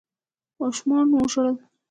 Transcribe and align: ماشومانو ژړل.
ماشومانو 0.59 1.15
ژړل. 1.31 1.55